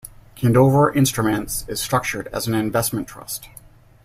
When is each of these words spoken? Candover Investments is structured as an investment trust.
Candover 0.35 0.89
Investments 0.95 1.63
is 1.69 1.79
structured 1.79 2.25
as 2.33 2.47
an 2.47 2.55
investment 2.55 3.07
trust. 3.07 3.49